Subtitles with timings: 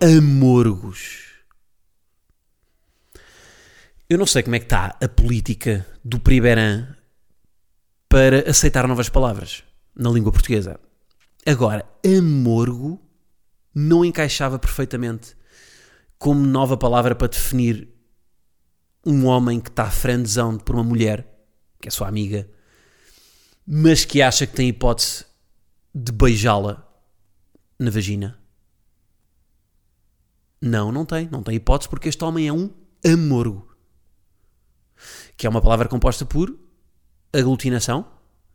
[0.00, 1.24] amorgos.
[4.08, 6.94] Eu não sei como é que está a política do Priberan
[8.08, 9.64] para aceitar novas palavras
[9.94, 10.78] na língua portuguesa.
[11.44, 13.00] Agora, amorgo
[13.74, 15.36] não encaixava perfeitamente
[16.18, 17.88] como nova palavra para definir
[19.04, 21.26] um homem que está friendzone por uma mulher,
[21.80, 22.48] que é sua amiga,
[23.66, 25.24] mas que acha que tem hipótese
[25.94, 26.86] de beijá-la
[27.78, 28.45] na vagina.
[30.66, 31.28] Não, não tem.
[31.30, 32.70] Não tem hipótese porque este homem é um
[33.04, 33.68] amorgo.
[35.36, 36.56] Que é uma palavra composta por
[37.32, 38.06] aglutinação,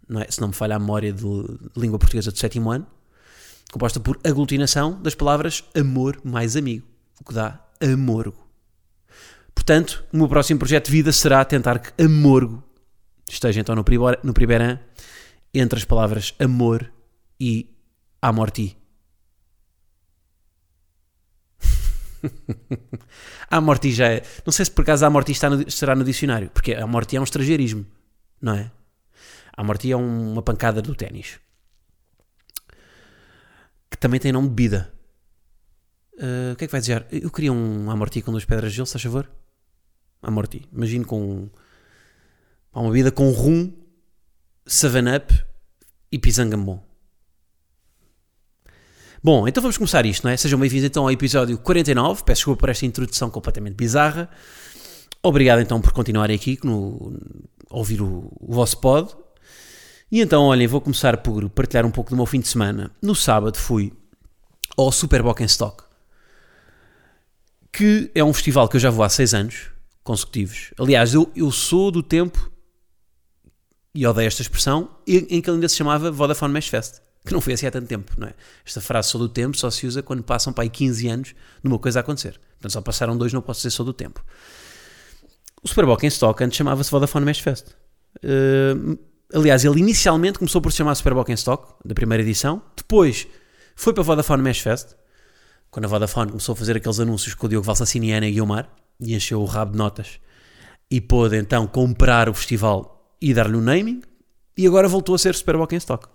[0.10, 0.28] não é?
[0.30, 1.26] se não me falha a memória de
[1.78, 2.86] língua portuguesa do sétimo ano,
[3.72, 6.86] composta por aglutinação das palavras amor mais amigo,
[7.20, 8.48] o que dá amorgo.
[9.54, 12.64] Portanto, o meu próximo projeto de vida será tentar que amorgo
[13.30, 13.86] esteja então no,
[14.24, 14.80] no Priberan
[15.54, 16.92] entre as palavras amor
[17.40, 17.70] e
[18.22, 18.81] amorti.
[23.50, 24.24] A amorti já é.
[24.46, 27.16] Não sei se por acaso a amorti está no, estará no dicionário, porque a amorti
[27.16, 27.86] é um estrangeirismo,
[28.42, 28.72] não é?
[29.56, 31.40] A amorti é um, uma pancada do ténis
[33.92, 34.94] que também tem nome de bebida.
[36.14, 37.06] Uh, o que é que vai dizer?
[37.12, 39.30] Eu queria um amorti com duas pedras de gelo, se faz favor?
[40.22, 40.68] Amorti.
[40.72, 41.50] Imagino com
[42.74, 43.74] uma bebida com rum,
[44.66, 45.44] 7-up
[46.12, 46.82] e pisangambon.
[49.24, 50.38] Bom, então vamos começar isto, não é?
[50.38, 52.24] Sejam bem-vindos então ao episódio 49.
[52.24, 54.28] Peço desculpa por esta introdução completamente bizarra.
[55.22, 57.14] Obrigado então por continuarem aqui no,
[57.70, 59.16] ouvir o, o vosso pod.
[60.12, 62.90] E então, olhem, vou começar por partilhar um pouco do meu fim de semana.
[63.00, 63.94] No sábado fui
[64.76, 65.84] ao Super Stock,
[67.72, 69.70] que é um festival que eu já vou há seis anos
[70.04, 70.74] consecutivos.
[70.80, 72.52] Aliás, eu, eu sou do tempo,
[73.94, 77.34] e odeio esta expressão, em, em que ele ainda se chamava Vodafone Mesh Fest que
[77.34, 78.34] não foi assim há tanto tempo, não é?
[78.66, 81.68] Esta frase sou do tempo só se usa quando passam para aí 15 anos de
[81.68, 82.40] uma coisa a acontecer.
[82.54, 84.24] Portanto, só passaram dois, não posso dizer sou do tempo.
[85.64, 87.68] O Super Bowl em Stock antes chamava-se Vodafone Mesh Fest.
[88.18, 88.98] Uh,
[89.34, 92.62] aliás, ele inicialmente começou por se chamar Super Bowl em Stock, da primeira edição.
[92.76, 93.28] Depois
[93.76, 94.96] foi para Vodafone Mesh Fest,
[95.70, 98.70] quando a Vodafone começou a fazer aqueles anúncios com o Diogo Valsassini e Ana Guiomar,
[99.00, 100.20] e encheu o rabo de notas,
[100.90, 104.02] e pôde então comprar o festival e dar-lhe um naming,
[104.58, 106.08] e agora voltou a ser Super Bowl em Stock.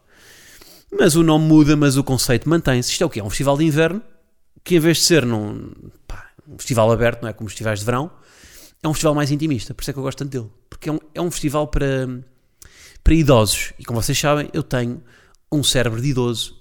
[0.93, 2.93] Mas o nome muda, mas o conceito mantém-se.
[2.93, 3.21] Isto é o quê?
[3.21, 4.03] É um festival de inverno
[4.63, 5.73] que, em vez de ser num,
[6.07, 8.11] pá, um festival aberto, não é como os festivais de verão,
[8.83, 9.75] é um festival mais intimista.
[9.75, 10.51] Por isso é que eu gosto tanto dele.
[10.71, 12.09] Porque é um, é um festival para,
[13.03, 13.73] para idosos.
[13.79, 15.03] E como vocês sabem, eu tenho
[15.51, 16.57] um cérebro de idoso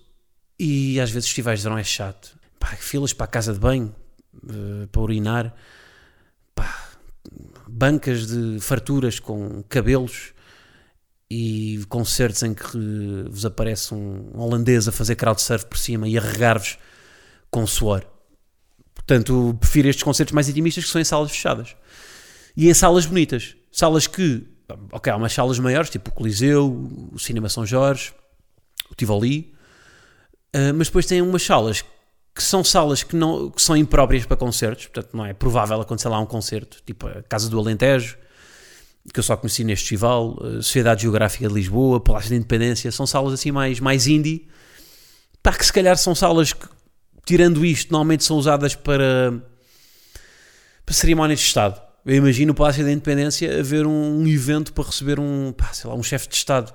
[0.60, 2.38] e às vezes festivais de verão é chato.
[2.60, 3.94] Pá, filas para a casa de banho,
[4.44, 5.54] uh, para urinar,
[6.54, 6.90] pá,
[7.68, 10.34] bancas de farturas com cabelos
[11.30, 16.22] e concertos em que vos aparece um holandês a fazer crowdsurf por cima e a
[16.22, 16.78] regar-vos
[17.50, 18.06] com suor.
[18.94, 21.76] Portanto, prefiro estes concertos mais intimistas que são em salas fechadas.
[22.58, 23.56] E em salas bonitas.
[23.72, 24.48] Salas que,
[24.92, 28.14] ok, há umas salas maiores, tipo o Coliseu, o Cinema São Jorge,
[28.90, 29.54] o Tivoli,
[30.56, 31.84] uh, mas depois tem umas salas
[32.34, 36.10] que são salas que, não, que são impróprias para concertos, portanto não é provável acontecer
[36.10, 38.18] lá um concerto, tipo a Casa do Alentejo,
[39.14, 43.06] que eu só conheci neste festival, eh, Sociedade Geográfica de Lisboa, Palácio da Independência, são
[43.06, 44.48] salas assim mais, mais indie,
[45.44, 46.68] pá, que se calhar são salas que,
[47.26, 49.34] tirando isto, normalmente são usadas para,
[50.86, 51.82] para cerimónias de Estado.
[52.06, 55.90] Eu imagino o Palácio da Independência haver um, um evento para receber um, pá, sei
[55.90, 56.74] lá, um chefe de Estado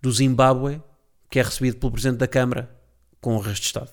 [0.00, 0.80] do Zimbábue,
[1.30, 2.70] que é recebido pelo Presidente da Câmara
[3.20, 3.90] com o resto de Estado.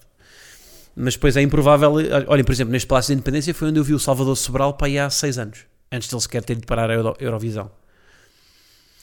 [0.95, 1.91] Mas depois é improvável.
[2.27, 4.87] Olhem, por exemplo, neste Palácio da Independência foi onde eu vi o Salvador Sobral para
[4.87, 7.71] aí há seis anos antes de ele sequer ter ido parar a Euro Eurovisão.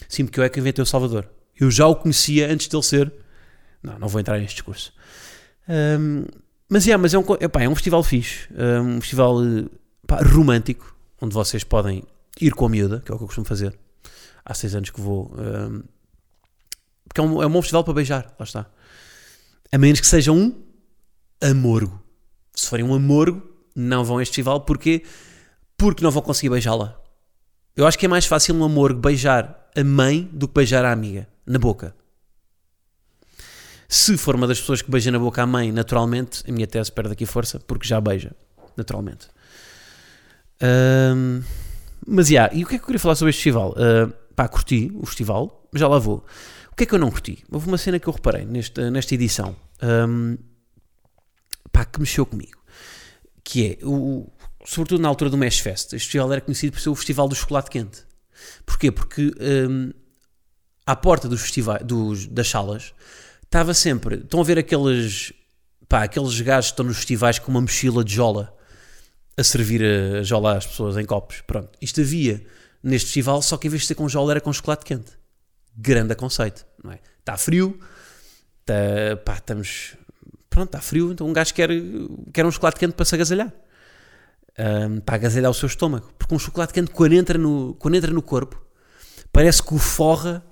[0.09, 1.29] Sim, porque eu é que inventei o Salvador.
[1.59, 3.13] Eu já o conhecia antes de ele ser.
[3.83, 4.93] Não, não vou entrar neste discurso.
[5.69, 6.25] Um,
[6.69, 8.49] mas, yeah, mas é, um, epá, é um festival fixe,
[8.83, 9.37] um festival
[10.05, 12.03] epá, romântico, onde vocês podem
[12.41, 13.79] ir com a miúda, que é o que eu costumo fazer.
[14.45, 15.33] Há seis anos que vou.
[15.37, 15.83] Um,
[17.07, 18.67] porque é um, é um bom festival para beijar, lá está.
[19.71, 20.63] A menos que seja um
[21.41, 22.03] amorgo.
[22.55, 23.43] Se forem um amorgo,
[23.75, 25.05] não vão a este festival, porque
[25.83, 26.97] porque não vão conseguir beijá-la.
[27.75, 30.93] Eu acho que é mais fácil um amor beijar a mãe do que beijar a
[30.93, 31.93] amiga, na boca.
[33.89, 36.93] Se for uma das pessoas que beija na boca a mãe, naturalmente, a minha tese
[36.93, 38.31] perde aqui força, porque já beija.
[38.77, 39.27] naturalmente.
[40.61, 41.43] Ahm,
[42.07, 43.75] mas, yeah, e o que é que eu queria falar sobre este festival?
[43.77, 46.25] Ah, pá, curti o festival, já lá vou.
[46.71, 47.43] O que é que eu não curti?
[47.51, 50.37] Houve uma cena que eu reparei nesta, nesta edição, ahm,
[51.73, 52.63] pá, que mexeu comigo,
[53.43, 54.31] que é, o,
[54.65, 57.35] sobretudo na altura do Mesh Fest, este festival era conhecido por ser o festival do
[57.35, 58.01] chocolate quente.
[58.65, 58.91] Porquê?
[58.91, 59.91] Porque ahm,
[60.87, 62.93] à porta dos festivais, dos, das salas,
[63.43, 65.33] estava sempre, estão a ver aqueles,
[65.89, 68.55] pá, aqueles gajos que estão nos festivais com uma mochila de jola,
[69.37, 71.41] a servir a, a jola às pessoas em copos.
[71.47, 72.45] Pronto, isto havia
[72.83, 75.13] neste festival, só que em vez de ser com jola era com chocolate quente.
[75.77, 77.01] Grande conceito, não é?
[77.21, 77.79] Está frio,
[78.67, 78.75] tá,
[79.25, 79.97] pá, estamos.
[80.51, 81.71] Pronto, está frio, então um gajo quer,
[82.33, 83.53] quer um chocolate quente para se agasalhar.
[84.59, 86.13] Ahm, para agasalhar o seu estômago.
[86.19, 88.63] Porque um chocolate quente, quando entra no, quando entra no corpo,
[89.33, 90.45] parece que o forra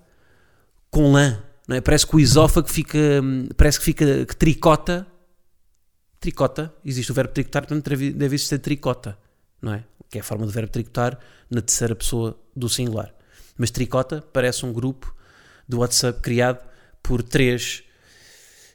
[0.90, 1.42] com lã.
[1.68, 1.80] Não é?
[1.80, 2.98] Parece que o esófago fica.
[2.98, 4.26] hum, Parece que fica.
[4.26, 5.06] que tricota.
[6.18, 9.16] Tricota, existe o verbo tricotar, portanto deve existir tricota,
[9.62, 9.84] não é?
[10.10, 11.18] Que é a forma do verbo tricotar
[11.50, 13.14] na terceira pessoa do singular.
[13.56, 15.14] Mas tricota parece um grupo
[15.66, 16.62] do WhatsApp criado
[17.02, 17.84] por três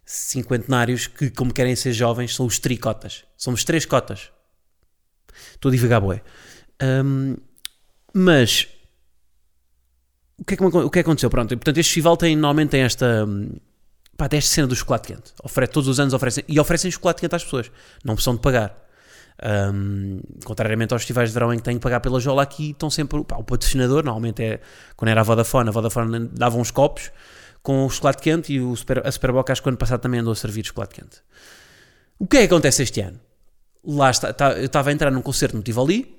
[0.03, 3.25] cinquentenários que, como querem ser jovens, são os tricotas.
[3.37, 4.31] Somos três cotas.
[5.53, 6.21] Estou a divagar, boé.
[6.81, 7.37] Hum,
[8.13, 8.67] mas
[10.37, 11.29] o que, é que, o que é que aconteceu?
[11.29, 13.51] Pronto, e, portanto, este festival tem, normalmente tem esta, hum,
[14.17, 15.33] pá, tem esta cena do chocolate quente.
[15.43, 17.71] Oferece, todos os anos oferecem, e oferecem chocolate quente às pessoas.
[18.03, 18.83] Não precisam de pagar.
[19.73, 22.89] Hum, contrariamente aos festivais de verão em que têm que pagar pela jola, aqui estão
[22.89, 23.23] sempre.
[23.23, 24.59] Pá, o patrocinador, normalmente é.
[24.95, 27.11] Quando era a Vodafone, a Vodafone dava uns copos
[27.61, 30.31] com o chocolate quente e o Super, a Superboc, acho que ano passado também andou
[30.31, 31.17] a servir chocolate quente.
[32.19, 33.19] O que é que acontece este ano?
[33.85, 36.15] Lá está, tá- eu estava a entrar num concerto no Tivoli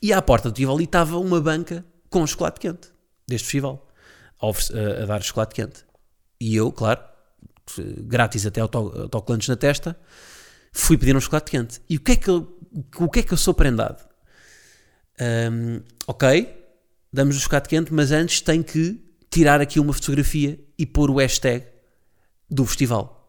[0.00, 2.88] e à porta do Tivoli estava uma banca com chocolate quente
[3.26, 3.88] deste festival
[4.40, 5.84] a, a- dar chocolate quente.
[6.40, 7.00] E eu, claro,
[7.98, 9.98] grátis até auto- autocolantes na testa,
[10.72, 11.80] fui pedir um chocolate quente.
[11.88, 12.58] E o que é que eu,
[12.98, 14.08] o que é que eu sou prendado?
[15.20, 16.56] Hum, ok,
[17.12, 18.98] damos o chocolate quente, mas antes tem que
[19.30, 21.66] tirar aqui uma fotografia e pôr o hashtag
[22.50, 23.19] do festival.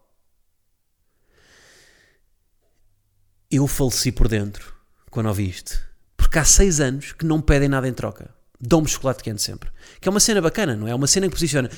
[3.51, 4.74] Eu faleci por dentro
[5.09, 5.77] quando ouvi isto.
[6.15, 8.33] Porque há seis anos que não pedem nada em troca.
[8.59, 9.69] Dão-me chocolate quente sempre.
[10.00, 10.92] Que é uma cena bacana, não é?
[10.92, 11.69] É uma cena que posiciona.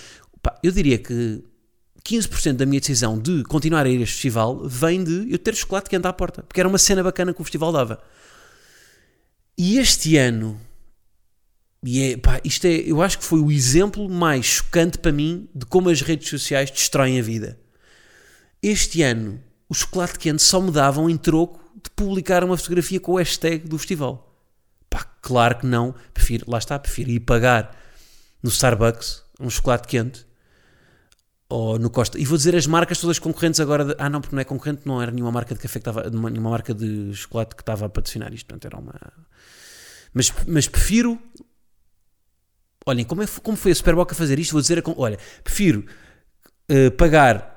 [0.41, 1.43] Pá, eu diria que
[2.05, 5.55] 15% da minha decisão de continuar a ir a este festival vem de eu ter
[5.55, 6.43] chocolate quente à porta.
[6.43, 7.99] Porque era uma cena bacana que o festival dava.
[9.57, 10.59] E este ano.
[11.83, 15.49] E é, pá, isto é, eu acho que foi o exemplo mais chocante para mim
[15.55, 17.59] de como as redes sociais destroem a vida.
[18.61, 23.13] Este ano, o chocolate quente só me davam em troco de publicar uma fotografia com
[23.13, 24.29] o hashtag do festival.
[24.89, 25.95] Pá, claro que não.
[26.13, 27.75] Prefiro, lá está, prefiro ir pagar
[28.41, 30.25] no Starbucks um chocolate quente
[31.49, 32.19] ou no Costa.
[32.19, 33.85] E vou dizer as marcas todas concorrentes agora.
[33.85, 36.09] de- ah, não, porque não é concorrente, não era nenhuma marca de café que estava.
[36.09, 38.45] nenhuma marca de chocolate que estava a patrocinar isto.
[38.47, 38.93] Portanto, era uma.
[40.13, 41.19] Mas, mas prefiro.
[42.85, 44.51] Olhem, como, é, como foi a Superboc a fazer isto?
[44.51, 44.79] Vou dizer.
[44.79, 45.85] a olha, prefiro
[46.67, 47.51] eh, pagar.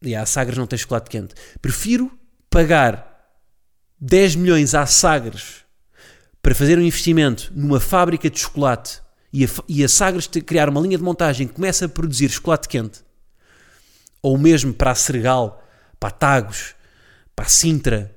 [0.00, 1.34] E a Sagres não tem chocolate quente.
[1.60, 2.10] Prefiro
[2.52, 3.32] pagar
[3.98, 5.64] 10 milhões à Sagres
[6.42, 9.00] para fazer um investimento numa fábrica de chocolate
[9.32, 12.68] e a, e a Sagres criar uma linha de montagem que começa a produzir chocolate
[12.68, 13.00] quente,
[14.20, 15.66] ou mesmo para a Sergal,
[15.98, 16.74] para a Tagos,
[17.34, 18.14] para a Sintra,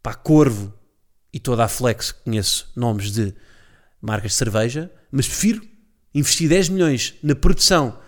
[0.00, 0.72] para a Corvo
[1.32, 3.34] e toda a Flex, que conheço nomes de
[4.00, 5.60] marcas de cerveja, mas prefiro
[6.14, 7.98] investir 10 milhões na produção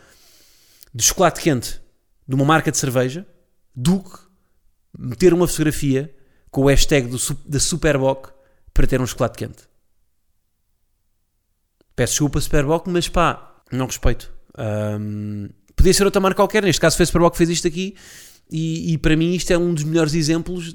[0.94, 1.80] de chocolate quente
[2.28, 3.26] de uma marca de cerveja
[3.74, 4.31] do que
[4.96, 6.14] meter uma fotografia
[6.50, 8.30] com o hashtag do, da Superboc
[8.74, 9.62] para ter um chocolate quente.
[11.94, 14.32] Peço desculpa, Superboc, mas pá, não respeito.
[14.56, 17.96] Ahm, podia ser outra marca qualquer, neste caso foi a Superboc que fez isto aqui,
[18.50, 20.74] e, e para mim isto é um dos melhores exemplos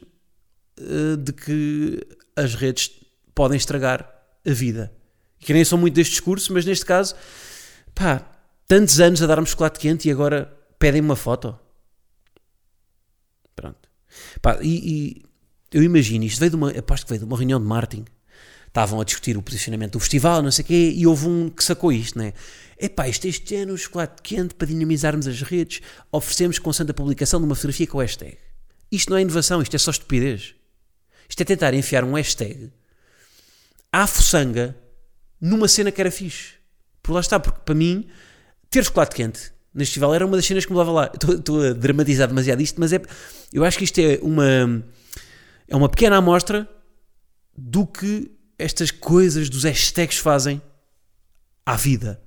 [0.79, 1.99] eh, de que
[2.35, 2.91] as redes
[3.33, 4.09] podem estragar
[4.45, 4.93] a vida.
[5.39, 7.15] Que nem sou muito deste discurso, mas neste caso,
[7.93, 8.25] pá,
[8.67, 11.57] tantos anos a dar-me chocolate quente e agora pedem-me uma foto.
[14.41, 15.25] Pá, e, e
[15.71, 18.05] eu imagino, isto veio de uma, aposto que veio de uma reunião de marketing.
[18.67, 21.63] Estavam a discutir o posicionamento do festival, não sei o quê, e houve um que
[21.63, 22.33] sacou isto, né?
[22.79, 25.81] Epá, isto este ano, o chocolate quente, para dinamizarmos as redes,
[26.11, 28.37] oferecemos constante a publicação de uma fotografia com hashtag.
[28.91, 30.53] Isto não é inovação, isto é só estupidez.
[31.27, 32.71] Isto é tentar enfiar um hashtag
[33.91, 34.77] à foçanga
[35.41, 36.53] numa cena que era fixe.
[37.01, 38.07] Por lá está, porque para mim,
[38.69, 41.11] ter chocolate quente neste festival era uma das cenas que me leva lá.
[41.13, 43.01] Estou, a dramatizar demasiado isto, mas é,
[43.53, 44.83] eu acho que isto é uma,
[45.67, 46.67] é uma pequena amostra
[47.55, 50.61] do que estas coisas dos hashtags fazem
[51.65, 52.21] à vida.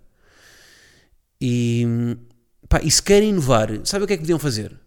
[1.41, 2.17] E,
[2.69, 4.79] pá, e se querem inovar, sabe o que é que podiam fazer?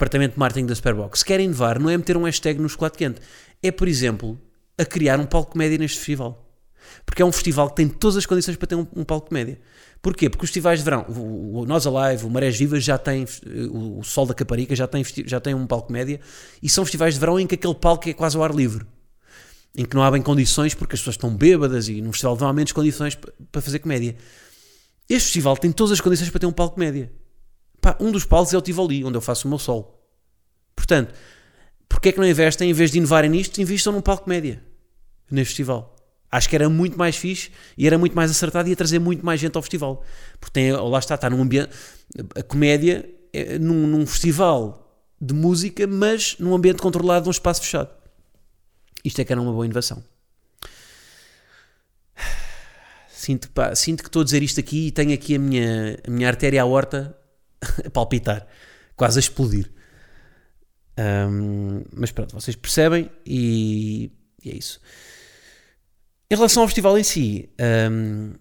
[0.00, 2.96] departamento de marketing da Superbox, se querem inovar, não é meter um hashtag no chocolate
[2.96, 3.20] quente.
[3.62, 4.40] É, por exemplo,
[4.78, 6.49] a criar um palco comédia neste festival.
[7.04, 9.28] Porque é um festival que tem todas as condições para ter um, um palco de
[9.30, 9.60] comédia.
[10.02, 10.30] Porquê?
[10.30, 13.26] Porque os festivais de verão, o, o Nós Alive, o Marés Vivas já tem,
[13.70, 16.20] o, Sol da Caparica já tem, já tem um palco de comédia,
[16.62, 18.86] e são festivais de verão em que aquele palco é quase ao ar livre.
[19.76, 22.48] Em que não há bem condições, porque as pessoas estão bêbadas e no festival não
[22.48, 23.16] há menos condições
[23.52, 24.16] para fazer comédia.
[25.08, 27.12] Este festival tem todas as condições para ter um palco de comédia.
[27.80, 30.02] Pá, um dos palcos é o Tivoli, onde eu faço o meu sol.
[30.74, 31.14] Portanto,
[31.88, 34.62] porquê é que não investem, em vez de inovarem nisto, investam num palco de comédia
[35.30, 35.94] neste festival?
[36.32, 39.24] Acho que era muito mais fixe e era muito mais acertado e ia trazer muito
[39.24, 40.04] mais gente ao festival.
[40.38, 41.70] Porque tem, lá está, está num ambiente.
[42.36, 44.86] A comédia é num, num festival
[45.20, 47.90] de música, mas num ambiente controlado, num espaço fechado.
[49.04, 50.02] Isto é que era uma boa inovação.
[53.08, 56.10] Sinto, pá, sinto que estou a dizer isto aqui e tenho aqui a minha, a
[56.10, 57.14] minha artéria aorta
[57.84, 58.46] a palpitar,
[58.96, 59.70] quase a explodir.
[60.98, 64.10] Um, mas pronto, vocês percebem e,
[64.42, 64.80] e, é isso.
[66.30, 67.50] Em relação ao festival em si,
[67.90, 68.34] um,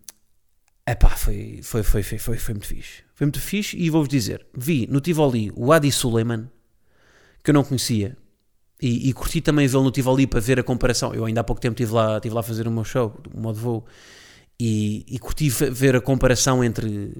[0.87, 3.03] epá, foi, foi, foi, foi, foi, foi muito fixe.
[3.15, 6.47] Foi muito fixe e vou-vos dizer: vi no Tivoli o Adi Suleiman,
[7.43, 8.15] que eu não conhecia,
[8.79, 11.15] e, e curti também vê-lo no Tivoli para ver a comparação.
[11.15, 13.39] Eu ainda há pouco tempo estive lá, estive lá a fazer o meu show, o
[13.39, 13.85] modo voo,
[14.59, 17.17] e, e curti ver a comparação entre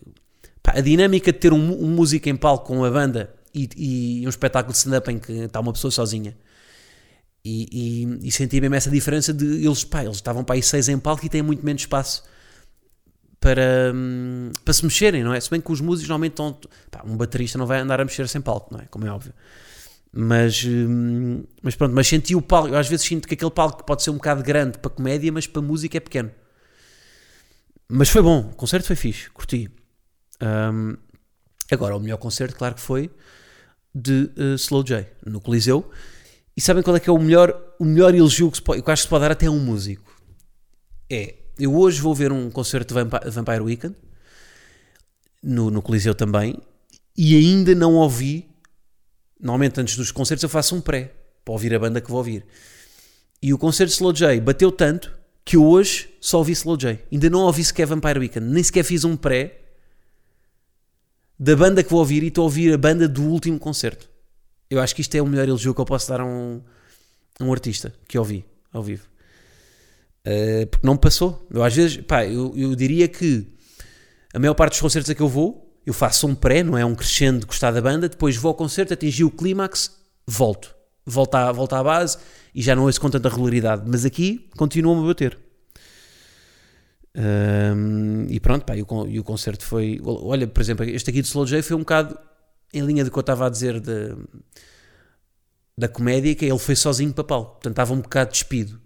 [0.62, 4.26] pá, a dinâmica de ter um, um músico em palco com uma banda e, e
[4.28, 6.38] um espetáculo de stand-up em que está uma pessoa sozinha.
[7.44, 10.90] E, e, e, senti mesmo essa diferença de eles, pá, eles estavam para aí seis
[10.90, 12.24] em palco e têm muito menos espaço
[13.40, 15.40] para, hum, para se mexerem, não é?
[15.40, 16.60] Se bem que os músicos normalmente estão.
[16.92, 18.86] Pá, um baterista não vai andar a mexer sem palco, não é?
[18.88, 19.34] Como é óbvio.
[20.12, 22.70] Mas, hum, mas pronto, mas senti o palco.
[22.70, 25.48] Eu às vezes sinto que aquele palco pode ser um bocado grande para comédia, mas
[25.48, 26.32] para música é pequeno.
[27.88, 29.70] Mas foi bom, o concerto foi fixe, curti.
[30.42, 30.96] Um,
[31.72, 33.10] agora, o melhor concerto, claro que foi
[33.94, 35.90] de uh, Slow J, no Coliseu.
[36.60, 38.92] E sabem qual é que é o melhor, o melhor elogio que, se pode, que
[38.92, 40.14] acho que se pode dar até a um músico?
[41.10, 43.02] É, eu hoje vou ver um concerto de
[43.32, 43.96] Vampire, Weekend,
[45.42, 46.62] no, no Coliseu também,
[47.16, 48.50] e ainda não ouvi,
[49.40, 51.14] normalmente antes dos concertos eu faço um pré,
[51.46, 52.46] para ouvir a banda que vou ouvir.
[53.42, 57.00] E o concerto de Slow J bateu tanto que eu hoje só ouvi Slow J.
[57.10, 59.62] Ainda não ouvi sequer Vampire Weekend, nem sequer fiz um pré
[61.40, 64.09] da banda que vou ouvir e estou a ouvir a banda do último concerto.
[64.70, 66.62] Eu acho que isto é o melhor elogio que eu posso dar a um,
[67.40, 69.08] a um artista que ouvi ao vivo.
[70.28, 71.48] Uh, porque não passou.
[71.50, 73.48] Eu às vezes, pá, eu, eu diria que
[74.34, 76.86] a maior parte dos concertos a que eu vou, eu faço um pré, não é?
[76.86, 79.92] Um crescendo de gostar da banda, depois vou ao concerto, atingi o clímax,
[80.28, 80.76] volto.
[81.04, 82.20] Volto à, volto à base
[82.54, 83.84] e já não ouço com tanta regularidade.
[83.88, 85.40] Mas aqui continua-me a bater.
[87.16, 90.00] Um, e pronto, pá, e o, e o concerto foi.
[90.04, 92.16] Olha, por exemplo, este aqui de Slow J foi um bocado
[92.74, 94.16] em linha do que eu estava a dizer de,
[95.78, 98.80] da comédia, que ele foi sozinho para palco, portanto estava um bocado despido.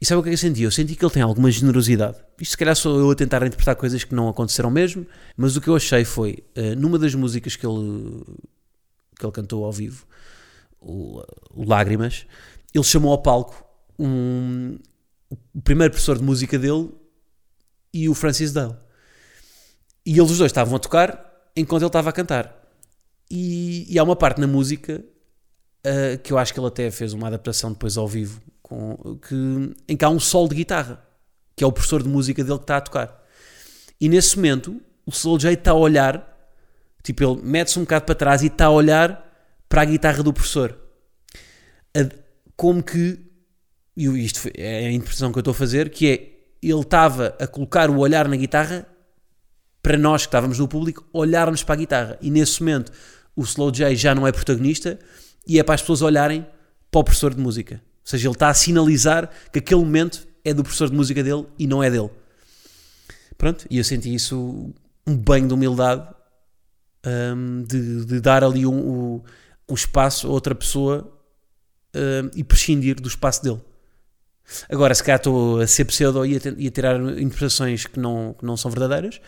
[0.00, 0.62] E sabe o que é que eu senti?
[0.62, 2.18] Eu senti que ele tem alguma generosidade.
[2.40, 5.06] Isto se calhar sou eu a tentar interpretar coisas que não aconteceram mesmo,
[5.36, 8.24] mas o que eu achei foi, uh, numa das músicas que ele,
[9.16, 10.04] que ele cantou ao vivo,
[10.80, 11.22] o,
[11.54, 12.26] o Lágrimas,
[12.74, 13.64] ele chamou ao palco
[13.96, 14.76] um,
[15.30, 16.90] o primeiro professor de música dele
[17.94, 18.76] e o Francis Dale.
[20.04, 22.62] E eles os dois estavam a tocar enquanto ele estava a cantar.
[23.30, 25.02] E, e há uma parte na música
[25.86, 29.74] uh, que eu acho que ele até fez uma adaptação depois ao vivo, com, que,
[29.88, 31.02] em que há um solo de guitarra,
[31.56, 33.22] que é o professor de música dele que está a tocar.
[34.00, 36.28] E nesse momento, o Soul J está a olhar,
[37.02, 39.28] tipo, ele mete-se um bocado para trás e está a olhar
[39.68, 40.78] para a guitarra do professor.
[42.56, 43.18] Como que,
[43.96, 46.14] e isto é a interpretação que eu estou a fazer, que é,
[46.62, 48.86] ele estava a colocar o olhar na guitarra
[49.82, 52.18] para nós que estávamos no público, olharmos para a guitarra.
[52.22, 52.92] E nesse momento
[53.34, 54.98] o Slow J já não é protagonista
[55.46, 56.46] e é para as pessoas olharem
[56.90, 57.74] para o professor de música.
[57.74, 61.46] Ou seja, ele está a sinalizar que aquele momento é do professor de música dele
[61.58, 62.10] e não é dele.
[63.36, 64.72] Pronto, e eu senti isso
[65.06, 66.06] um banho de humildade
[67.04, 69.22] um, de, de, dar ali um, um,
[69.68, 71.12] um, espaço a outra pessoa
[71.94, 73.60] um, e prescindir do espaço dele.
[74.68, 78.34] Agora, se calhar estou a ser pseudo e a, e a tirar interpretações que não,
[78.38, 79.20] que não são verdadeiras,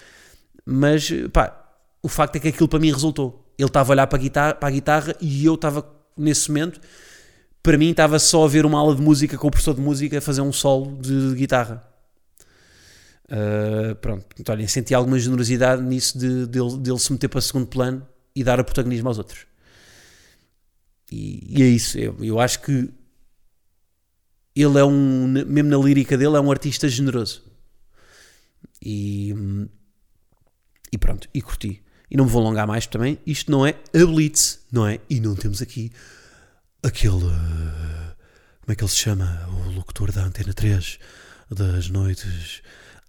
[0.64, 1.64] mas pá,
[2.02, 3.52] o facto é que aquilo para mim resultou.
[3.58, 6.80] Ele estava a olhar para a guitarra, para a guitarra e eu estava nesse momento,
[7.62, 10.18] para mim estava só a ver uma aula de música com o professor de música
[10.18, 11.82] a fazer um solo de, de guitarra.
[13.24, 17.40] Uh, pronto, então, olha, senti alguma generosidade nisso de, de, de, ele se meter para
[17.40, 18.06] segundo plano
[18.36, 19.46] e dar o protagonismo aos outros.
[21.10, 22.90] E, e é isso, eu, eu acho que
[24.54, 27.42] ele é um, mesmo na lírica dele, é um artista generoso.
[28.80, 29.34] E,
[30.92, 31.82] e pronto, e curti.
[32.10, 33.18] E não me vou alongar mais também.
[33.26, 35.00] Isto não é a Blitz, não é?
[35.08, 35.90] E não temos aqui
[36.82, 37.20] aquele.
[37.20, 39.48] Como é que ele se chama?
[39.48, 40.98] O locutor da Antena 3
[41.50, 42.62] das noites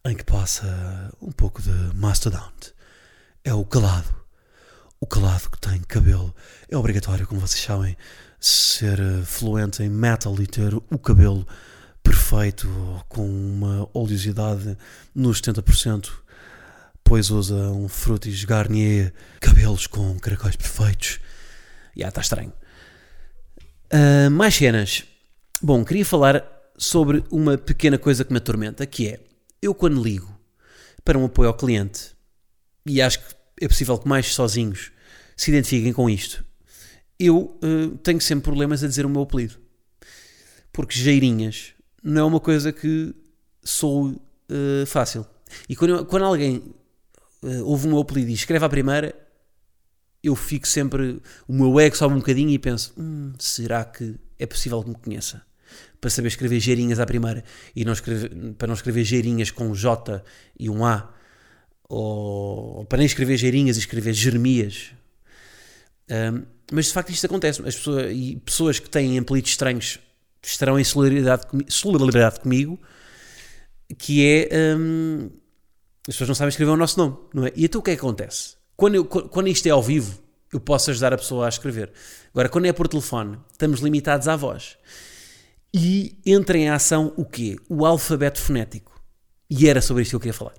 [0.05, 2.51] em que passa um pouco de Mastodon.
[3.43, 4.13] É o calado.
[4.99, 6.33] O calado que tem cabelo.
[6.69, 7.95] É obrigatório, como vocês sabem,
[8.39, 11.47] ser fluente em metal e ter o cabelo
[12.03, 12.67] perfeito,
[13.09, 14.77] com uma oleosidade
[15.13, 16.11] nos 70%,
[17.05, 21.19] pois usa um Frutis Garnier, cabelos com caracóis perfeitos.
[21.95, 22.51] Já yeah, está estranho.
[23.93, 25.05] Uh, mais cenas.
[25.61, 26.43] Bom, queria falar
[26.77, 29.19] sobre uma pequena coisa que me atormenta, que é,
[29.61, 30.27] eu quando ligo
[31.05, 32.11] para um apoio ao cliente,
[32.85, 34.91] e acho que é possível que mais sozinhos
[35.37, 36.43] se identifiquem com isto,
[37.19, 39.55] eu uh, tenho sempre problemas a dizer o meu apelido.
[40.73, 43.13] Porque Geirinhas não é uma coisa que
[43.63, 45.25] sou uh, fácil.
[45.69, 46.73] E quando, eu, quando alguém
[47.45, 49.13] uh, ouve o meu apelido e escreve à primeira,
[50.23, 51.21] eu fico sempre.
[51.47, 54.95] O meu ego sobe um bocadinho e penso: hum, será que é possível que me
[54.95, 55.41] conheça?
[56.01, 57.43] Para saber escrever geirinhas à primeira
[57.75, 60.23] e não escrever, para não escrever geirinhas com um J
[60.59, 61.13] e um A,
[61.87, 64.91] ou, para nem escrever geirinhas e escrever Jeremias.
[66.09, 67.61] Um, mas de facto isto acontece.
[67.61, 69.99] As pessoas, e pessoas que têm apelidos estranhos
[70.43, 72.79] estarão em solidariedade, solidariedade comigo,
[73.97, 74.75] que é.
[74.75, 75.29] Hum,
[76.07, 77.51] as pessoas não sabem escrever o nosso nome, não é?
[77.55, 78.55] E então o que é que acontece?
[78.75, 80.19] Quando, eu, quando isto é ao vivo,
[80.51, 81.91] eu posso ajudar a pessoa a escrever.
[82.31, 84.77] Agora, quando é por telefone, estamos limitados à voz.
[85.73, 87.57] E entra em ação o quê?
[87.67, 89.01] O alfabeto fonético.
[89.49, 90.53] E era sobre isto que eu queria falar.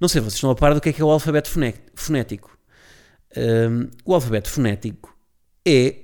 [0.00, 1.50] Não sei, vocês estão a par do que é que é o alfabeto
[1.94, 2.56] fonético.
[3.36, 5.14] Um, o alfabeto fonético
[5.66, 5.96] é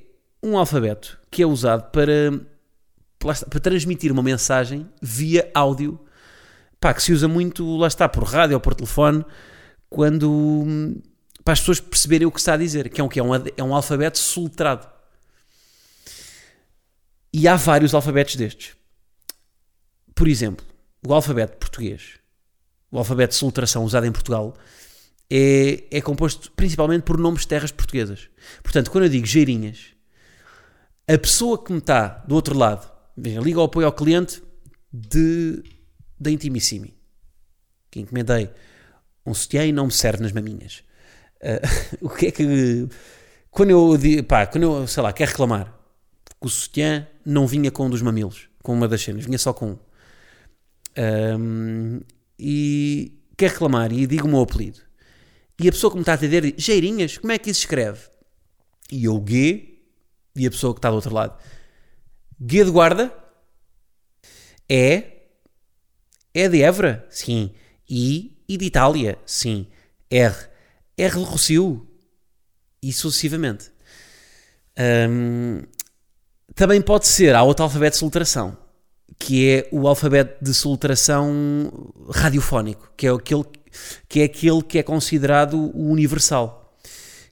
[0.43, 2.33] um alfabeto que é usado para
[3.23, 6.01] para transmitir uma mensagem via áudio,
[6.83, 9.25] pá, que se usa muito, lá está, por rádio ou por telefone,
[9.89, 11.01] quando
[11.45, 13.35] para as pessoas perceberem o que está a dizer, que é um, que é um,
[13.35, 14.87] é um alfabeto soletrado.
[17.33, 18.77] E há vários alfabetos destes.
[20.15, 20.67] Por exemplo,
[21.07, 22.19] o alfabeto português,
[22.91, 24.55] o alfabeto de soletração usado em Portugal,
[25.31, 28.29] é, é composto principalmente por nomes de terras portuguesas.
[28.63, 29.95] Portanto, quando eu digo geirinhas,
[31.09, 34.43] a pessoa que me está do outro lado Veja, liga ao apoio ao cliente
[34.93, 35.63] de,
[36.23, 36.95] da Intimissimi,
[37.91, 38.51] que encomendei
[39.25, 40.83] um sutiã e não me serve nas maminhas.
[41.41, 42.89] Uh, o que é que.
[43.51, 45.79] Quando eu, pá, quando eu, sei lá, quero reclamar,
[46.41, 49.53] que o sutiã não vinha com um dos mamilos, com uma das cenas, vinha só
[49.53, 49.79] com um.
[51.39, 52.01] um
[52.39, 54.81] e quer reclamar e digo o meu apelido.
[55.61, 58.01] E a pessoa que me está a atender diz: Geirinhas, como é que isso escreve?
[58.91, 59.79] E eu, G,
[60.35, 61.39] e a pessoa que está do outro lado:
[62.41, 63.15] Guia de guarda?
[64.69, 65.12] É.
[66.35, 67.07] É de Évora?
[67.11, 67.51] Sim.
[67.89, 68.37] I.
[68.49, 69.19] E de Itália?
[69.27, 69.67] Sim.
[70.11, 70.35] R.
[70.97, 71.87] R de Rossio?
[72.83, 73.71] E sucessivamente.
[75.09, 75.63] Um,
[76.55, 78.57] também pode ser, há outro alfabeto de soltração,
[79.19, 83.45] que é o alfabeto de soltração radiofónico, que é aquele
[84.09, 86.77] que é, aquele que é considerado o universal,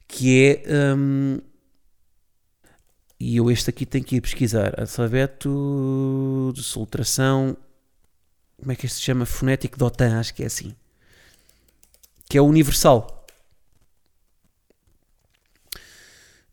[0.09, 1.39] que é um,
[3.21, 4.81] e eu este aqui tenho que ir pesquisar.
[4.81, 7.55] Alfabeto de soltração.
[8.61, 9.25] Como é que este se chama?
[9.25, 10.77] Fonético de OTAN, acho que é assim.
[12.29, 13.27] Que é universal.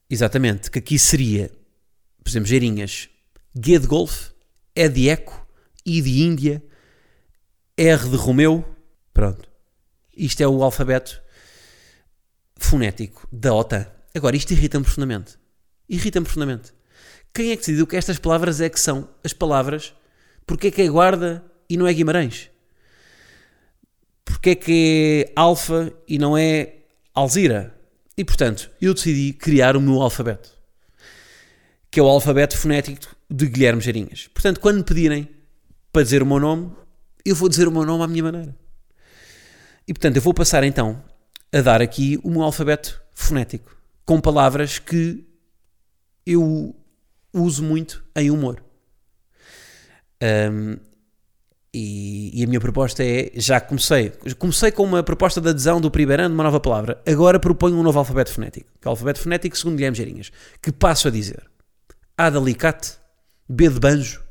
[0.09, 0.71] Exatamente.
[0.71, 1.51] Que aqui seria,
[2.23, 3.09] por exemplo, geirinhas.
[3.53, 4.29] G de Golf,
[4.75, 5.45] E de Eco,
[5.85, 6.63] I de Índia,
[7.75, 8.63] R de Romeu.
[9.13, 9.49] Pronto.
[10.15, 11.21] Isto é o alfabeto
[12.55, 13.85] fonético da OTAN.
[14.15, 15.37] Agora, isto irrita-me profundamente
[15.89, 16.73] Irrita-me profundamente.
[17.33, 19.93] Quem é que decidiu que estas palavras é que são as palavras?
[20.45, 22.49] Porque é que é Guarda e não é Guimarães?
[24.23, 26.75] Porque é que é Alfa e não é
[27.13, 27.75] Alzira?
[28.17, 30.51] E portanto, eu decidi criar o meu alfabeto,
[31.89, 34.27] que é o alfabeto fonético de Guilherme Geirinhas.
[34.27, 35.29] Portanto, quando me pedirem
[35.91, 36.71] para dizer o meu nome,
[37.23, 38.55] eu vou dizer o meu nome à minha maneira.
[39.87, 41.03] E portanto, eu vou passar então
[41.53, 43.75] a dar aqui o meu alfabeto fonético,
[44.05, 45.25] com palavras que
[46.25, 46.75] eu
[47.33, 48.63] uso muito em humor.
[50.21, 50.77] Um,
[51.73, 55.91] e, e, a minha proposta é, já comecei, comecei com uma proposta de adesão do
[55.91, 58.91] primeiro ano de uma nova palavra, agora proponho um novo alfabeto fonético, que é o
[58.91, 61.43] alfabeto fonético segundo Guilherme Geirinhas, que passo a dizer
[62.17, 62.93] A de alicate,
[63.47, 64.23] B de banjo,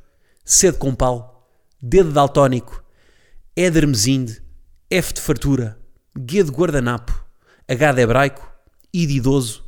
[0.45, 1.49] C de compal,
[1.81, 2.83] D de daltónico,
[3.55, 4.43] E de hermesinde,
[4.91, 5.79] F de fartura,
[6.17, 7.25] G de guardanapo,
[7.69, 8.51] H de hebraico,
[8.93, 9.65] I de idoso,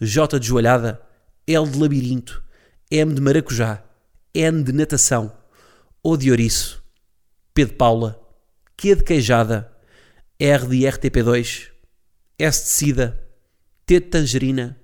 [0.00, 1.00] J de joelhada,
[1.46, 2.42] L de labirinto,
[2.90, 3.84] M de maracujá,
[4.34, 5.32] N de natação,
[6.02, 6.79] O de ouriço,
[7.54, 8.20] P de paula,
[8.76, 9.70] Q de queijada,
[10.38, 11.70] R de RTP2,
[12.38, 13.28] S de sida,
[13.84, 14.80] T de tangerina,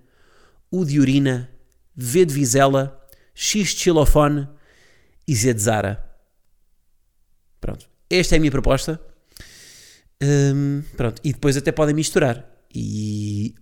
[0.71, 1.51] U de urina,
[1.95, 3.01] V de vizela,
[3.35, 4.49] X de xilofone
[5.27, 6.07] e Z de Zara.
[7.61, 7.89] Pronto.
[8.09, 9.01] Esta é a minha proposta.
[10.23, 11.21] Hum, pronto.
[11.25, 13.55] E depois até podem misturar e,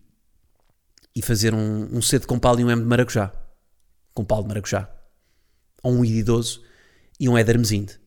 [1.14, 3.32] e fazer um, um C de compal e um M de maracujá.
[4.12, 4.88] Compal de maracujá.
[5.82, 6.62] Ou um I de idoso
[7.18, 7.98] e um E de armesinde.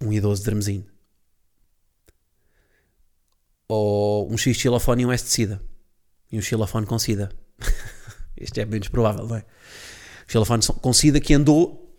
[0.00, 0.86] Um idoso de armesinde.
[3.68, 5.62] Ou um X xilofone e um S de sida.
[6.30, 7.30] E um xilofone com sida.
[8.36, 9.44] este é menos provável, não é?
[10.26, 11.98] Xilofone com sida que andou,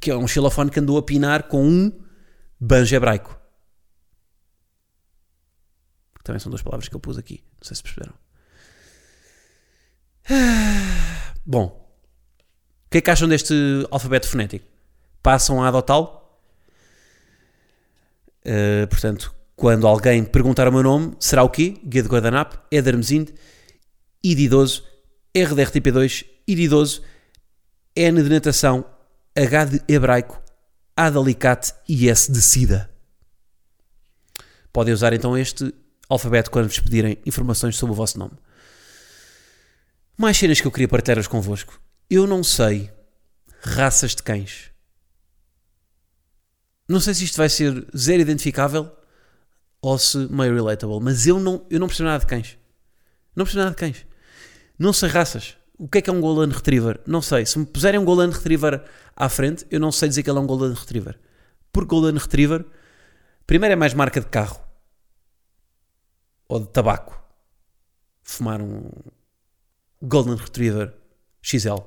[0.00, 1.92] que é um xilofone que andou a pinar com um
[2.60, 3.38] banjo hebraico.
[6.22, 7.42] Também são duas palavras que eu pus aqui.
[7.58, 8.14] Não sei se perceberam.
[11.46, 11.88] Bom,
[12.86, 13.54] o que é que acham deste
[13.90, 14.66] alfabeto fonético?
[15.22, 16.17] Passam a adotá-lo?
[18.48, 21.78] Uh, portanto, quando alguém perguntar o meu nome, será o quê?
[21.84, 23.34] Guia de guardanapo, E de armesinde,
[24.24, 24.84] I de idoso,
[25.34, 27.02] R de RTP2, I de idoso,
[27.94, 28.86] N de natação,
[29.36, 30.42] H de hebraico,
[30.96, 32.90] A de alicate e S de sida.
[34.72, 35.74] Podem usar então este
[36.08, 38.38] alfabeto quando vos pedirem informações sobre o vosso nome.
[40.16, 41.78] Mais cenas que eu queria partilhar convosco.
[42.08, 42.90] Eu não sei
[43.60, 44.70] raças de cães.
[46.88, 48.90] Não sei se isto vai ser zero identificável
[49.80, 52.58] ou se meio relatable, mas eu não, eu não percebo nada de cães.
[53.36, 54.06] Não percebo nada de cães.
[54.78, 55.56] Não sei raças.
[55.78, 57.00] O que é que é um Golden Retriever?
[57.06, 57.46] Não sei.
[57.46, 58.82] Se me puserem um Golden Retriever
[59.14, 61.18] à frente, eu não sei dizer que ele é um Golden Retriever.
[61.72, 62.64] Porque Golden Retriever,
[63.46, 64.60] primeiro é mais marca de carro
[66.48, 67.22] ou de tabaco.
[68.22, 68.90] Fumar um
[70.02, 70.94] Golden Retriever
[71.42, 71.78] XL.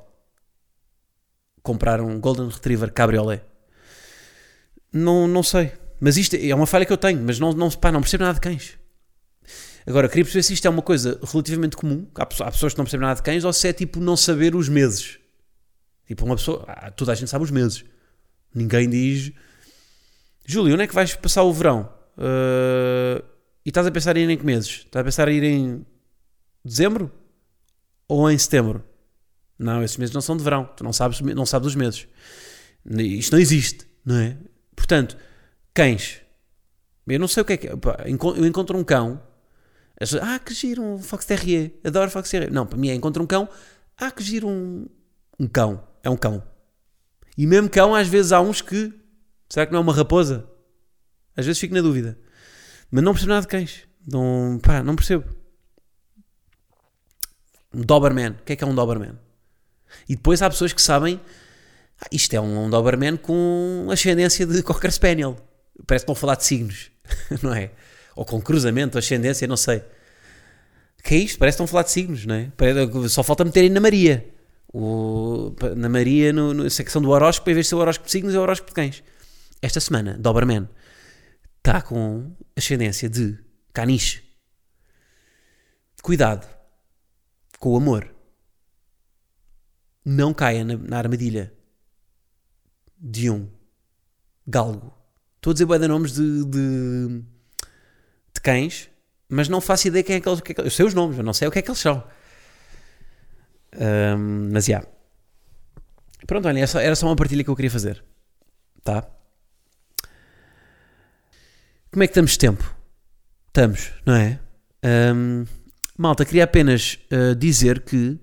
[1.61, 3.50] Comprar um Golden Retriever Cabriolet.
[4.91, 5.71] Não, não sei.
[5.99, 8.35] Mas isto é uma falha que eu tenho, mas não, não, pá, não percebo nada
[8.35, 8.77] de cães.
[9.85, 13.07] Agora, queria perceber se isto é uma coisa relativamente comum, há pessoas que não percebem
[13.07, 15.19] nada de cães, ou se é tipo não saber os meses.
[16.07, 17.85] Tipo, uma pessoa, ah, toda a gente sabe os meses.
[18.53, 19.31] Ninguém diz,
[20.45, 21.89] Júlio, onde é que vais passar o verão?
[22.17, 23.23] Uh,
[23.65, 24.83] e estás a pensar em ir em que meses?
[24.85, 25.85] Estás a pensar em ir em
[26.65, 27.11] dezembro?
[28.07, 28.83] Ou em setembro?
[29.57, 30.65] Não, esses meses não são de verão.
[30.75, 32.07] Tu não sabes, não sabes os meses.
[32.85, 34.37] Isto não existe, não é?
[34.81, 35.15] Portanto,
[35.75, 36.21] cães.
[37.07, 37.71] Eu não sei o que é que é.
[37.71, 39.21] Eu encontro um cão.
[40.21, 41.71] Ah, que giro um Fox Terrier.
[41.83, 42.51] Adoro Fox Terrier.
[42.51, 43.47] Não, para mim é encontro um cão.
[43.95, 44.87] Ah, que giro um,
[45.39, 45.87] um cão.
[46.03, 46.43] É um cão.
[47.37, 48.91] E mesmo cão, às vezes há uns que.
[49.47, 50.49] Será que não é uma raposa?
[51.37, 52.17] Às vezes fico na dúvida.
[52.89, 53.87] Mas não percebo nada de cães.
[54.07, 55.25] Não, pá, não percebo.
[57.71, 58.31] Um Doberman.
[58.31, 59.13] O que é que é um Doberman?
[60.09, 61.21] E depois há pessoas que sabem.
[62.01, 65.35] Ah, isto é um, um Doberman com ascendência de Cocker Spaniel.
[65.85, 66.91] Parece que estão a falar de signos,
[67.43, 67.71] não é?
[68.15, 69.83] Ou com cruzamento, ascendência, não sei.
[71.03, 71.37] que é isto?
[71.37, 72.51] Parece que estão a falar de signos, não é?
[73.07, 74.27] Só falta meterem na Maria.
[74.73, 78.11] O, na Maria, no, na secção do horóscopo, em vez de ser o horóscopo de
[78.11, 79.03] signos, é o horóscopo de cães.
[79.61, 80.67] Esta semana, Doberman
[81.57, 83.37] está com ascendência de
[83.71, 84.23] caniche.
[86.01, 86.47] Cuidado
[87.59, 88.09] com o amor.
[90.03, 91.53] Não caia na, na armadilha
[93.01, 93.49] de um
[94.45, 94.93] galgo.
[95.37, 97.23] Estou a dizer bem nomes de, de,
[98.33, 98.89] de, cães,
[99.27, 100.41] mas não faço ideia quem é que eles.
[100.41, 101.79] Que é que, eu sei os nomes, mas não sei o que é que eles
[101.79, 102.03] são.
[103.73, 104.73] Um, mas já.
[104.73, 104.89] Yeah.
[106.27, 108.03] Pronto, olha, era só uma partilha que eu queria fazer.
[108.83, 109.01] Tá?
[111.91, 112.75] Como é que estamos de tempo?
[113.47, 114.39] Estamos, não é?
[115.13, 115.45] Um,
[115.97, 118.19] malta, queria apenas uh, dizer que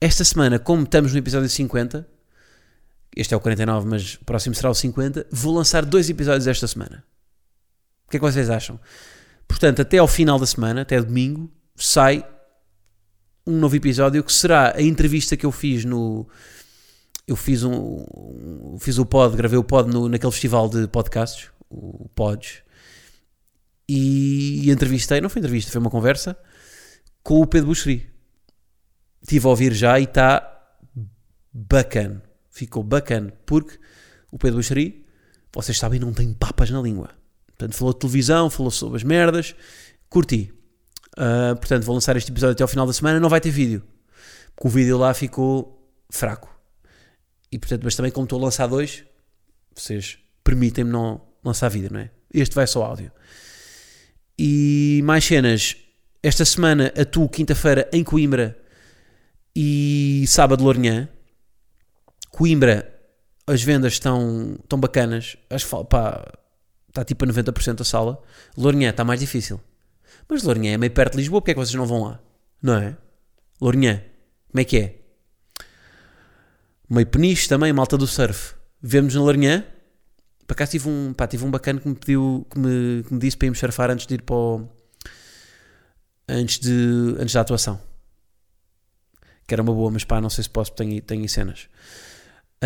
[0.00, 2.08] esta semana, como estamos no episódio 50,
[3.16, 6.68] este é o 49, mas o próximo será o 50, vou lançar dois episódios esta
[6.68, 7.02] semana.
[8.06, 8.78] O que é que vocês acham?
[9.48, 12.24] Portanto, até ao final da semana, até domingo, sai
[13.46, 16.28] um novo episódio que será a entrevista que eu fiz no.
[17.26, 18.76] Eu fiz um.
[18.78, 22.62] Fiz o pod, gravei o pod no, naquele festival de podcasts, o Pods,
[23.88, 26.36] e, entrevistei, não foi entrevista, foi uma conversa
[27.22, 28.08] com o Pedro Buxeri.
[29.22, 30.52] Estive a ouvir já e está
[31.52, 32.22] bacana.
[32.56, 33.78] Ficou bacana, porque
[34.32, 35.04] o Pedro Buxeri,
[35.52, 37.10] vocês sabem, não tem papas na língua.
[37.48, 39.54] Portanto, falou de televisão, falou sobre as merdas,
[40.08, 40.50] curti.
[41.18, 43.20] Uh, portanto, vou lançar este episódio até ao final da semana.
[43.20, 43.82] Não vai ter vídeo,
[44.54, 46.48] porque o vídeo lá ficou fraco.
[47.52, 49.04] E portanto, mas também, como estou a lançar dois,
[49.74, 52.10] vocês permitem-me não lançar vídeo, não é?
[52.32, 53.12] Este vai só áudio.
[54.38, 55.76] E mais cenas.
[56.22, 58.58] Esta semana atuo quinta-feira em Coimbra
[59.54, 61.10] e sábado Lourinhã.
[62.36, 62.94] Coimbra,
[63.46, 65.38] as vendas estão, estão bacanas.
[65.48, 66.22] Que pá,
[66.88, 68.22] está tipo a 90% a sala.
[68.56, 69.58] Lourinhã está mais difícil.
[70.28, 72.20] Mas Lourinhã é meio perto de Lisboa, porque é que vocês não vão lá?
[72.62, 72.94] Não é?
[73.58, 74.02] Lourinhã,
[74.50, 74.98] como é que é?
[76.90, 78.54] Meio peniche também, malta do surf.
[78.82, 79.64] Vemos na Lourinhã.
[80.46, 83.18] Para cá tive um, pá, tive um bacana que me pediu, que me, que me
[83.18, 84.68] disse para irmos surfar antes de ir para o,
[86.28, 87.80] antes, de, antes da atuação.
[89.48, 91.68] Que era uma boa, mas pá, não sei se posso, tenho, tenho cenas.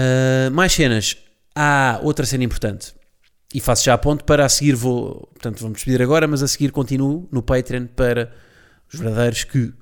[0.01, 1.17] Uh, mais cenas.
[1.55, 2.95] Há outra cena importante.
[3.53, 5.29] E faço já a ponto para a seguir vou.
[5.33, 8.33] Portanto, vamos despedir agora, mas a seguir continuo no Patreon para
[8.93, 9.73] os verdadeiros que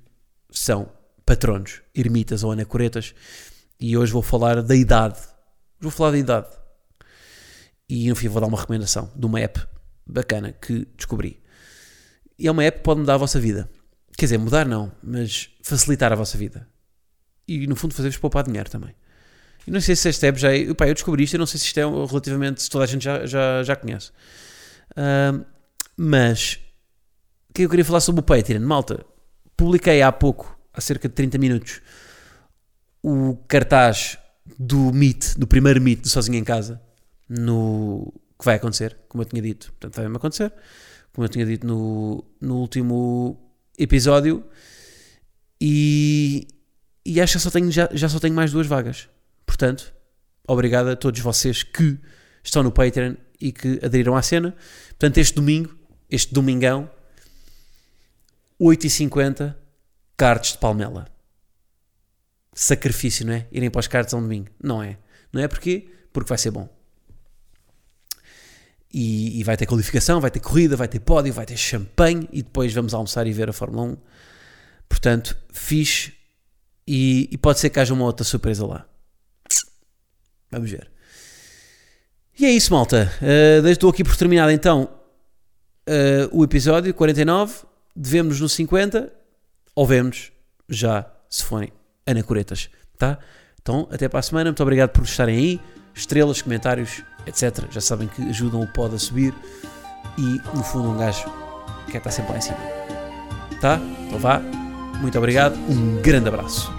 [0.50, 0.90] são
[1.24, 3.14] patronos, ermitas ou anacoretas.
[3.78, 5.18] E hoje vou falar da idade.
[5.80, 6.48] Vou falar da idade.
[7.88, 9.60] E no fim vou dar uma recomendação de uma app
[10.06, 11.40] bacana que descobri.
[12.38, 13.68] E é uma app que pode mudar a vossa vida.
[14.16, 16.68] Quer dizer, mudar não, mas facilitar a vossa vida.
[17.46, 18.94] E no fundo fazer-vos poupar dinheiro também.
[19.68, 20.72] E não sei se este app já é.
[20.72, 22.62] Pá, eu descobri isto, eu não sei se isto é relativamente.
[22.62, 24.10] se toda a gente já, já, já conhece.
[24.92, 25.44] Uh,
[25.94, 26.58] mas.
[27.50, 28.62] O que eu queria falar sobre o Patreon?
[28.62, 29.04] Malta,
[29.54, 31.82] publiquei há pouco, há cerca de 30 minutos,
[33.02, 34.16] o cartaz
[34.58, 36.80] do Meet, do primeiro Meet do Sozinho em Casa,
[37.28, 39.70] no que vai acontecer, como eu tinha dito.
[39.72, 40.50] Portanto, vai-me acontecer,
[41.12, 43.38] como eu tinha dito no, no último
[43.76, 44.42] episódio.
[45.60, 46.46] E,
[47.04, 49.08] e acho que só tenho, já, já só tenho mais duas vagas.
[49.48, 49.94] Portanto,
[50.46, 51.98] obrigado a todos vocês que
[52.44, 54.54] estão no Patreon e que aderiram à cena.
[54.90, 55.74] Portanto, este domingo,
[56.10, 56.88] este domingão,
[58.60, 59.56] 8h50,
[60.18, 61.08] cards de Palmela.
[62.52, 63.46] Sacrifício, não é?
[63.50, 64.50] Irem para os cards a um domingo.
[64.62, 64.98] Não é.
[65.32, 65.88] Não é porquê?
[66.12, 66.68] Porque vai ser bom.
[68.92, 72.42] E, e, vai ter qualificação, vai ter corrida, vai ter pódio, vai ter champanhe e
[72.42, 73.96] depois vamos almoçar e ver a Fórmula 1.
[74.88, 76.12] Portanto, fixe
[76.86, 78.87] e, e pode ser que haja uma outra surpresa lá.
[80.50, 80.90] Vamos ver.
[82.38, 83.10] E é isso, malta.
[83.20, 84.88] Uh, estou aqui por terminado então
[85.88, 87.66] uh, o episódio 49.
[87.94, 89.12] Devemos no 50
[89.74, 90.30] ou vemos
[90.68, 91.72] já se forem
[92.06, 93.18] anacoretas, tá?
[93.60, 94.50] Então, até para a semana.
[94.50, 95.60] Muito obrigado por estarem aí.
[95.94, 97.64] Estrelas, comentários, etc.
[97.70, 99.34] Já sabem que ajudam o pod a subir
[100.16, 101.24] e, no fundo, um gajo
[101.90, 102.58] quer estar sempre lá em cima.
[103.60, 103.80] Tá?
[104.06, 104.40] Então vá.
[105.00, 105.56] Muito obrigado.
[105.68, 106.72] Um grande abraço.